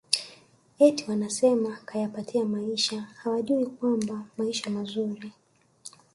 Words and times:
eti 0.79 1.03
wanasema 1.07 1.77
kayapatia 1.85 2.45
maisha 2.45 3.01
hawajui 3.01 3.65
kwamba 3.65 4.25
maisha 4.37 4.69
mazuri 4.69 5.31